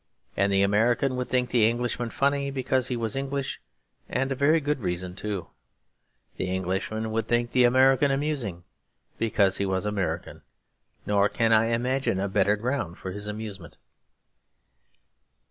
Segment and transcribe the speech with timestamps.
[0.35, 3.61] And the American would think the Englishman funny because he was English;
[4.09, 5.49] and a very good reason too.
[6.37, 8.63] The Englishman would think the American amusing
[9.19, 10.41] because he was American;
[11.05, 13.77] nor can I imagine a better ground for his amusement.